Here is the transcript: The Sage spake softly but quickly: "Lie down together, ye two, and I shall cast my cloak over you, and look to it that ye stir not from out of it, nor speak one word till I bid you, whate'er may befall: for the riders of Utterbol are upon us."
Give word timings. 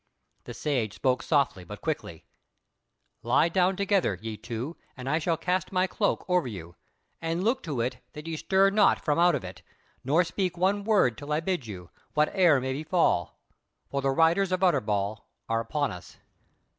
The 0.45 0.55
Sage 0.55 0.95
spake 0.95 1.21
softly 1.21 1.63
but 1.63 1.81
quickly: 1.81 2.25
"Lie 3.21 3.49
down 3.49 3.75
together, 3.75 4.17
ye 4.19 4.35
two, 4.35 4.75
and 4.97 5.07
I 5.07 5.19
shall 5.19 5.37
cast 5.37 5.71
my 5.71 5.85
cloak 5.85 6.25
over 6.27 6.47
you, 6.47 6.75
and 7.21 7.43
look 7.43 7.61
to 7.61 7.81
it 7.81 7.97
that 8.13 8.25
ye 8.27 8.35
stir 8.35 8.71
not 8.71 9.05
from 9.05 9.19
out 9.19 9.35
of 9.35 9.43
it, 9.43 9.61
nor 10.03 10.23
speak 10.23 10.57
one 10.57 10.83
word 10.85 11.19
till 11.19 11.31
I 11.31 11.39
bid 11.39 11.67
you, 11.67 11.91
whate'er 12.15 12.59
may 12.59 12.73
befall: 12.73 13.39
for 13.91 14.01
the 14.01 14.09
riders 14.09 14.51
of 14.51 14.63
Utterbol 14.63 15.23
are 15.47 15.59
upon 15.59 15.91
us." 15.91 16.17